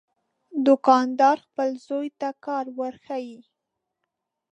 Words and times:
دوکاندار 0.65 1.37
خپل 1.47 1.69
زوی 1.87 2.07
ته 2.19 2.29
کار 2.45 2.65
ورښيي. 2.77 3.37